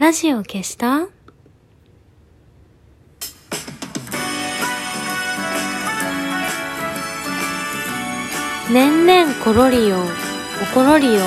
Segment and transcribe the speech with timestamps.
[0.00, 1.08] ラジオ消した？
[8.72, 11.20] 年々ころりよ、おころりよ。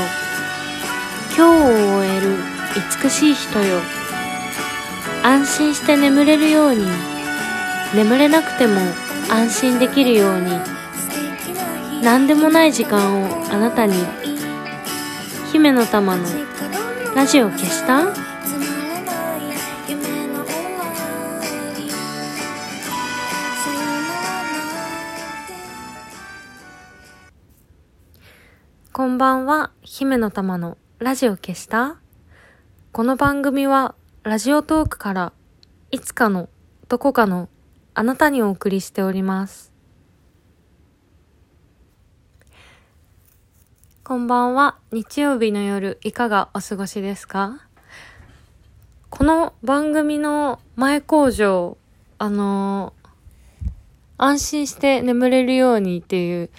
[1.38, 1.46] 今日を
[2.00, 2.36] 終える
[3.04, 3.80] 美しい人よ。
[5.22, 6.84] 安心して眠れるように、
[7.94, 8.82] 眠れなくても
[9.30, 10.50] 安心できるように、
[12.02, 13.94] 何でもない時間をあなたに。
[15.52, 16.26] 姫の玉の
[17.16, 18.23] ラジオ消した？
[29.14, 31.98] んばんは、姫の玉のラジオ消した？
[32.92, 35.34] この番組はラジオトークから
[35.92, 36.50] いつかの
[36.90, 37.48] どこかの
[37.94, 39.72] あなたにお送りしております。
[44.04, 47.68] こんばんは、日曜日の夜いかがお過ごしですか？
[49.12, 51.78] この番組の前工場、
[52.18, 53.04] あのー
[54.16, 56.50] 安心して眠れるようにっていう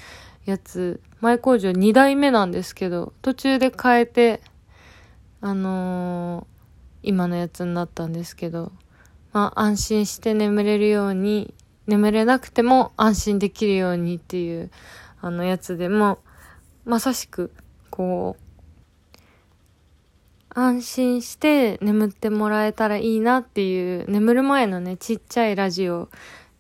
[0.45, 4.41] やつ、前工場2代目なんですけど、途中で変えて、
[5.41, 6.55] あのー
[7.05, 8.73] 今のやつになったんですけど、
[9.33, 11.55] まあ安心して眠れるように、
[11.87, 14.71] 眠れなくても安心できるようにっていう、
[15.21, 16.19] あのやつでも、
[16.87, 17.53] まさしく、
[17.91, 18.45] こう、
[20.49, 26.09] 安心して眠ってもらえたらいいなっていう、眠る前のね、ちっちゃいラジオっ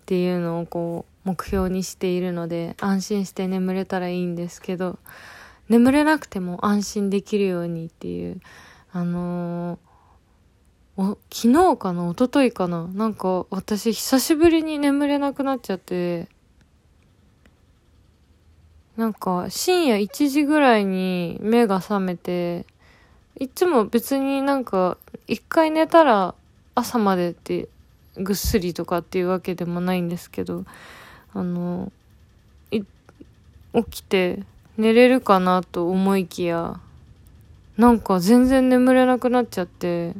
[0.05, 4.99] ていうのをこう、目標にしているので、安心して眠れたらいいんですけど、
[5.69, 8.41] 眠れなくても安心できるようにっていう、
[8.93, 16.29] あのー、昨日かな一昨日かななんか私久しぶりに眠れなくなっちゃって、
[18.97, 22.67] なんか深夜1時ぐらいに目が覚めて、
[23.41, 26.35] いつも別になんか一回寝たら
[26.75, 27.69] 朝までって
[28.17, 30.65] ぐっすりとかっていうわけでもないんですけど、
[31.35, 31.93] あの、
[32.71, 32.83] い
[33.75, 34.45] 起きて
[34.79, 36.81] 寝れるかなと思いきや、
[37.77, 40.15] なんか全然眠れなくなっちゃって、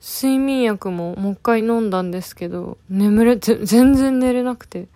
[0.00, 4.88] 睡眠薬ももう一回飲んだんですけど、眠れ、全然寝れなくて。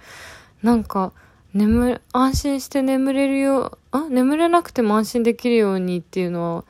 [0.62, 1.12] なんか、
[1.54, 6.64] 眠れ、安心して眠れるよ、あ眠れなくても安心できるようにっていうのは、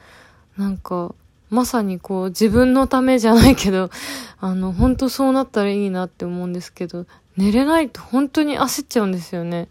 [0.56, 1.14] なんか、
[1.50, 3.90] まさにこう、自分のためじゃないけど、
[4.40, 9.68] あの、本当そうなったらいいなって思うんですけど、寝れないと本当に焦っちゃうんですよね。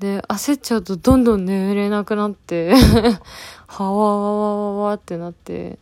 [0.00, 2.74] で、焦っちゃうとどんどん眠れなくなって、
[3.66, 5.78] はわわわわわってなって、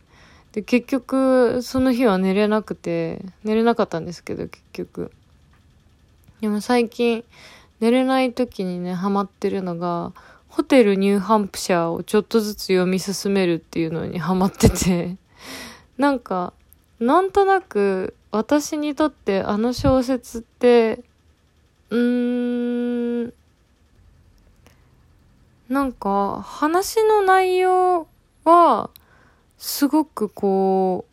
[0.53, 5.11] で、結局、その日は寝れなくて、寝れなかったんですけど、結局。
[6.41, 7.23] でも最近、
[7.79, 10.13] 寝れない時にね、ハマってるのが、
[10.49, 15.17] ホテルニューハンプシャーをちょっとずつ読み進めるっていうのにハマってて、
[15.97, 16.53] なんか、
[16.99, 21.03] なんとなく、私にとってあの小説って、
[21.89, 23.33] うーん、
[25.69, 28.07] なんか、話の内容
[28.45, 28.89] は、
[29.57, 31.05] すごくこ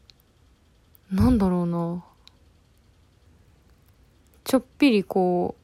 [1.12, 2.04] う、なんだろうな。
[4.44, 5.62] ちょっぴりこう、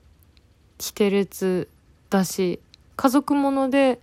[0.78, 1.68] キテレツ
[2.08, 2.60] だし、
[3.00, 3.98] 家族もので、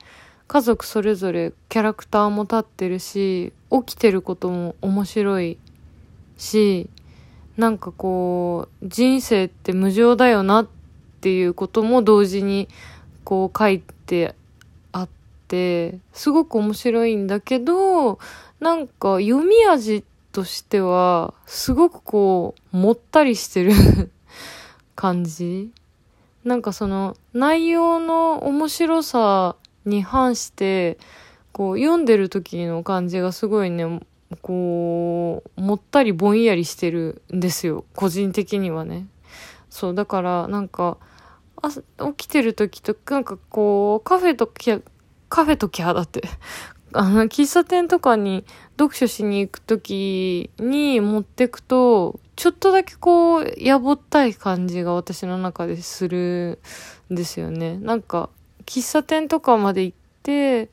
[0.47, 5.59] 家族それぞれキャラクターも立ってるし、起きてることも面白い
[6.35, 6.89] し、
[7.57, 10.67] なんかこう、人生って無常だよなっ
[11.21, 12.69] ていうことも同時に
[13.23, 14.33] こう書いて
[14.93, 15.09] あっ
[15.47, 18.17] て、すごく面白いんだけど、
[18.59, 23.73] なんか読み味としては、すごくこう、もったりしてる
[24.95, 25.69] 感じ。
[26.47, 30.97] なんかその内容の面白さに反して、
[31.51, 33.99] こう読んでる時の感じがすごいね、
[34.41, 37.83] こう、もったりぼんやりしてるんですよ。
[37.95, 39.07] 個人的にはね。
[39.69, 40.97] そう、だからなんか、
[41.61, 41.69] あ
[42.13, 44.71] 起きてる時と、なんかこう、カフェとき、
[45.27, 46.21] カフェときゃだって。
[46.93, 48.45] あの、喫茶店とかに
[48.79, 56.59] 読書しに行くときに持ってくと、ちょっとだけこう、やぼったい感じが私の中でする
[57.11, 57.79] んですよね。
[57.79, 58.29] なんか、
[58.67, 60.69] 喫茶店とかまで行って、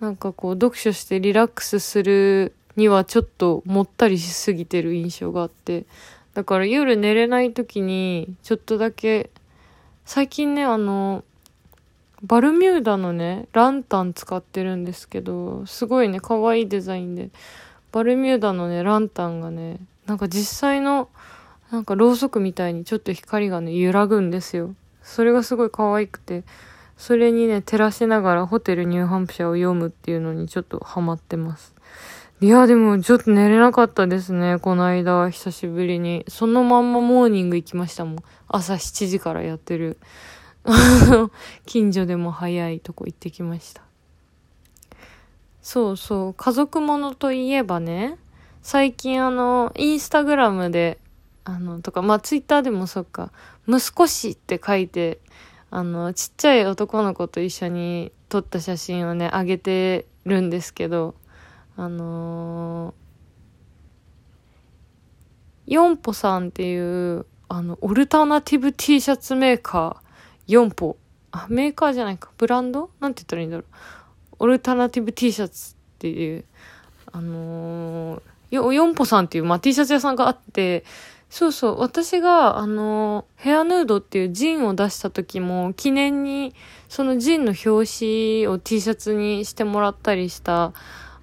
[0.00, 5.86] なんかこう、読書してリラックスするにはちょっともったりしすぎてる印象があって。
[6.34, 9.30] だから夜寝れないときに、ちょっとだけ、
[10.04, 11.22] 最近ね、あの、
[12.24, 17.30] バルミューダのね、ランタン使ってるんですけど、すごいね、可愛いデザインで。
[17.92, 19.78] バルミューダのね、ランタンがね、
[20.12, 21.08] なんか実際の、
[21.70, 24.74] なんかろうそくみたいにちょっと光がね、揺らぐんですよ。
[25.02, 26.44] それがすごい可愛くて、
[26.98, 31.74] それにね、照らしながらホテルニューハンプシャーを読むっていうのにちょっとハマってます。
[32.42, 36.26] いや、でもちょっと寝れなかったですね、この間、久しぶりに。
[36.28, 38.16] そのまんまモーニング行きましたもん。
[38.48, 39.96] 朝7時からやってる。
[41.64, 43.80] 近所でも早いとこ行ってきました。
[45.62, 48.18] そうそう、家族ものといえばね、
[48.62, 50.98] 最近あの、インスタグラムで、
[51.44, 53.32] あの、とか、まあツイッターでもそっか、
[53.66, 55.20] 息子氏って書いて、
[55.70, 61.16] あの、ちっちゃい男の子と一緒に撮った写真をね、あげてるんですけど、
[61.76, 70.96] あのー、ヨンポさんっていう、あの、オルタナティブ T シャツメーカー、ヨンポ。
[71.32, 72.30] あ、メーカーじゃないか。
[72.36, 72.90] ブランド？
[73.00, 73.66] なんて言ったらいいんだろう。
[74.38, 76.44] オルタナティブ T シャツっていう、
[77.10, 78.22] あのー、
[78.52, 80.84] ヨヨンポさんっていう、まあ、T シャツ屋さんがあって、
[81.30, 86.54] そうそう、私が、あの、ヘアヌードっていうジンを出した時も、記念に、
[86.90, 90.74] そのジンの表紙を T シャツにしてもらったりした、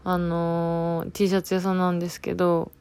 [0.04, 2.72] あの、T シャツ屋さんなんですけど、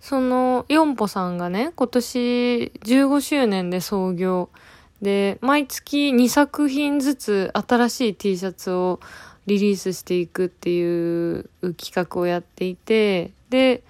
[0.00, 4.48] その、ヨンポさんがね、今年15周年で創業。
[5.02, 9.00] で、毎月2作品ずつ新しい T シャツを
[9.48, 13.82] リリースしていくっていう企画をやっていて、で、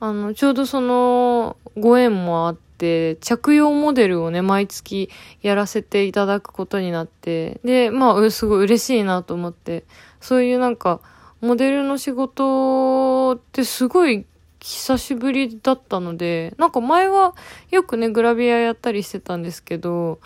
[0.00, 5.10] あの、ちょうどそのご縁もあって、着用モデルをね、毎月
[5.42, 9.84] やらせていただくことになって、で、まあ、すごい嬉しいなと思って、
[10.20, 11.00] そういうなんか、
[11.40, 14.24] モデルの仕事ってすごい
[14.60, 17.34] 久しぶりだったので、なんか前は
[17.70, 20.20] よくね、グラビアやったりしてたんですけど、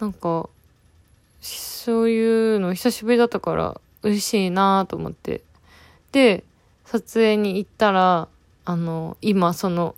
[0.00, 0.48] なんか、
[1.42, 5.42] そういうの久しぶりだったから嬉しいなと思って。
[6.12, 6.44] で、
[6.84, 8.28] 撮影に行ったら、
[8.64, 9.94] あの、今その、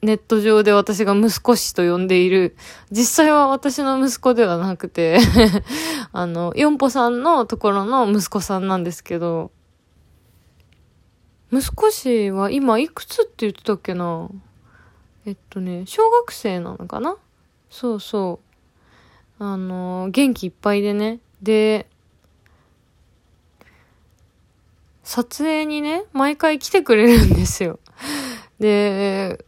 [0.00, 2.56] ネット上で私が息子氏と呼んでいる、
[2.90, 5.18] 実際は私の息子ではなくて
[6.12, 9.50] あの、ヨンポさんのところの息子さんなんですけど、
[11.50, 14.28] 息子氏は今いくつって言ってたっけな
[15.26, 17.16] えっとね、小学生なのかな？
[17.70, 18.40] そうそ
[19.40, 19.44] う。
[19.44, 21.20] あの、元気いっぱいでね。
[21.42, 21.88] で、
[25.08, 27.78] 撮影にね、毎回来てくれるんですよ。
[28.60, 29.42] で、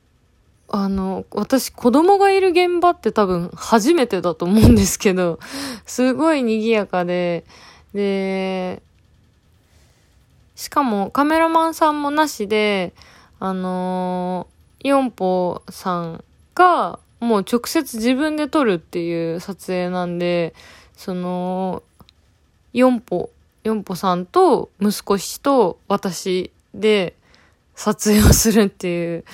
[0.71, 5.39] あの、私子供がいる現場って多分初めてだと思うんですけど、
[5.85, 7.45] すごい賑やかで、
[7.93, 8.83] で、
[10.55, 12.95] しかもカメラマンさんもなしで、
[13.39, 16.25] あのー、ヨンポさん
[16.55, 20.55] がもう直接自分で撮るっていう撮影なんで、
[20.97, 21.83] その、
[22.73, 23.29] ヨンポ、
[23.65, 27.17] ヨンポさんと息子氏と私で
[27.75, 29.25] 撮影をするっていう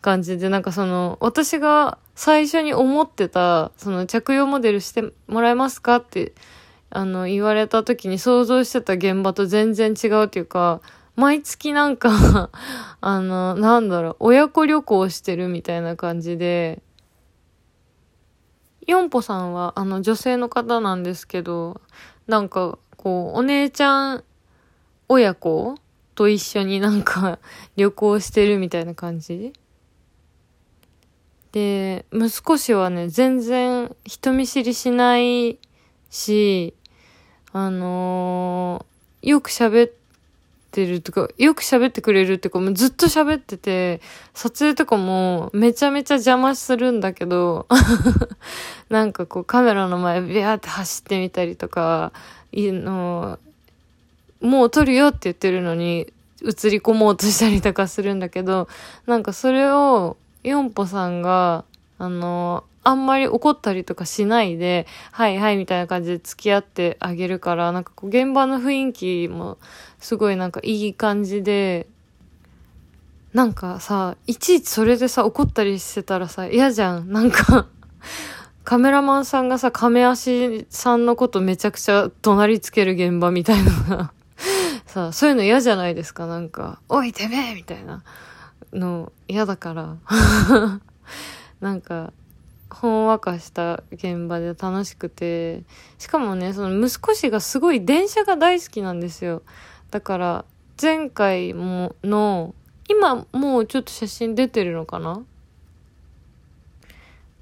[0.00, 6.32] 感じで、なんかその、私が最初に思ってた、その着用モデルしてもらえますかって
[6.90, 10.80] あの、言われた時に想像してた現場と全然違うっていうか、
[11.14, 12.50] 毎月なんか
[13.00, 16.82] あの、なんだろう、親子旅行してるみたいな感じで、
[18.86, 21.80] ヨンポさんは、あの、女性の方なんですけど、
[22.26, 24.24] なんか、こう、お姉ちゃん
[25.08, 25.76] 親子
[26.14, 27.38] と一緒になんか
[27.74, 29.54] 旅行してるみたいな感じ？
[31.52, 35.58] で、息子氏はね、全然人見知りしない
[36.10, 36.74] し、
[37.54, 39.92] あのー、よく喋っ
[40.70, 44.00] てるとか、よく喋ってくれるってか、もうずっと喋ってて、
[44.34, 47.66] 撮影とかもめちゃめちゃ邪魔するんだけど、
[48.88, 52.12] なんかこうカメラの前ビャーって走ってみたりとか、
[52.52, 53.38] いの、
[54.40, 56.12] もう撮るよって言ってるのに、
[56.42, 58.68] 映り込もうとしたりとかするんだけど、
[59.06, 61.64] なんかそれを、ヨンポさんが、
[61.98, 69.58] あの、あんまり怒ったりとかしないで、はいはいみたいな感じで付き合ってあげるから、なんかこう現場の雰囲気も
[70.00, 71.86] すごいなんかいい感じで、
[73.32, 77.12] なんかさ、いちいちそれでさ、怒ったりしてたらさ、嫌じゃん。
[77.12, 77.68] なんか
[78.64, 84.12] カメラマンさんがさ、亀足さんのことめちゃくちゃ怒鳴りつける現場みたいな
[84.86, 86.80] さ、そういうの嫌じゃないですか、なんか。
[86.88, 88.02] おい、てめえみたいな
[88.72, 89.96] の嫌だから
[91.60, 92.12] なんか、
[92.70, 95.64] ほんわかした現場で楽しくて、
[95.98, 99.42] しかもね、その息子氏がすごい電車が大好きなんですよ。
[99.90, 100.44] だから、
[100.80, 102.54] 前回もの、
[102.88, 105.22] 今もうちょっと写真出てるのかな？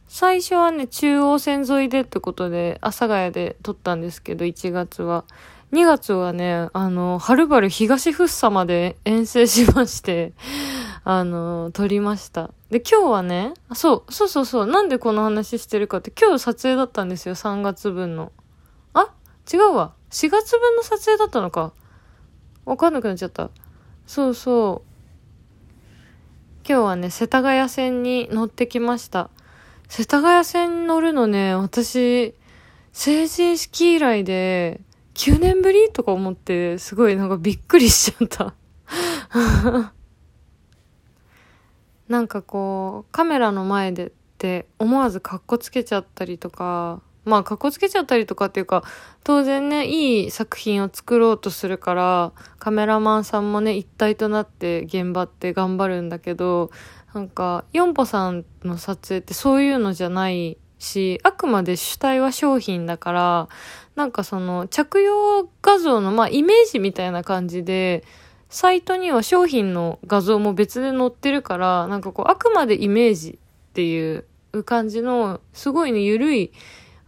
[0.08, 5.24] 最初はね、中央線沿いでってことで、阿佐ヶ谷で撮ったんですけど、1月は。
[5.72, 10.32] 2月はね、あの、はるばる東福生まで遠征しまして
[11.04, 12.50] あの、撮りました。
[12.70, 18.32] で、今日はね、そう、そうそうそう、なんでこの話してるかって、今日撮影だったんですよ、3月分の。
[18.94, 19.12] あ？
[19.52, 19.92] 違うわ。
[20.10, 21.72] 4月分の撮影だったのか。
[22.68, 23.50] わかんなくなっちゃった。
[24.06, 24.88] そうそう。
[26.68, 29.30] 今日はね世田谷線に乗ってきました。
[29.88, 32.34] 世田谷線に乗るのね私
[32.92, 34.82] 成人式以来で
[35.14, 38.54] 9年ぶりとか思ってすごいなんかびっくりしちゃった。
[42.06, 48.82] なんかこうカメラの前でって思わずカッコつけちゃったりとかまあ、かっこつけちゃったりとかっていうか、
[49.22, 56.70] 当然ね、いい作品を作ろうとするから、カメラマンさんもね、一体となって現場って頑張るんだけど、
[57.14, 63.48] なんか、ヨンポさんの撮影ってそういうのじゃないし、あくまで主体は商品だから、
[63.94, 68.04] なんかその、着用画像の、まあ、イメージみたいな感じで、
[68.48, 74.24] サイトには商品の画像も別で載ってるから、なんかこう、あくまでイメージっていう
[74.64, 76.52] 感じの、すごいね、ゆるい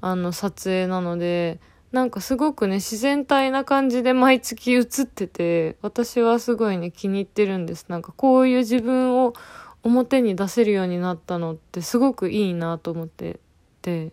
[0.01, 1.61] あの撮影なので、
[1.93, 7.87] なんかすごくね、自然体な感じで毎月映ってて、私はすごいね、気に入ってるんです。
[7.89, 9.35] なんかこういう自分を
[9.83, 13.41] 表に出せるようになったのってすごくいいなと思って
[13.83, 14.13] て、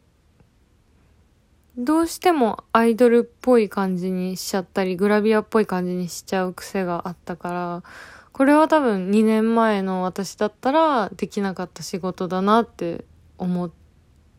[1.77, 7.84] どうしてもアイドルっぽい感じにしちゃったり、グラビアっぽい感じにしちゃう癖があったから、
[8.32, 13.06] これは多分2年前の私だったらできなかった仕事だなって
[13.38, 13.72] 思っ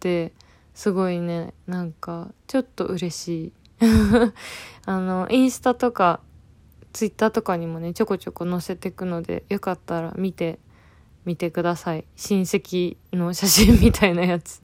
[0.00, 0.32] て、
[0.78, 1.54] すごいね。
[1.66, 3.52] なんかちょっと嬉しい。
[4.86, 6.20] あのインスタとか
[6.92, 10.60] ツイッターとかにもねちょこちょこ載せてくのでよかったら見て
[11.24, 12.04] みてください。
[12.14, 14.62] 親戚の写真みたいなやつ。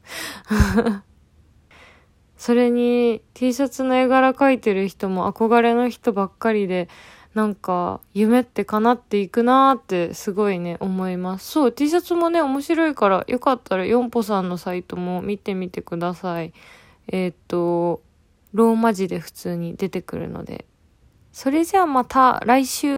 [2.38, 6.88] それに T シャツの絵柄描いてる人も憧れの人ばっかりで
[7.35, 11.50] なんか、夢って叶っていくなーってすごいね、思います。
[11.50, 16.53] そう、T シャツもね、面白いから、よかったら、ヨンポさんのサイトも見てみてください。
[17.09, 18.03] えー、っと、
[18.53, 20.64] ローマ字で普通に出てくるので。
[21.33, 22.88] それじゃあまた来週。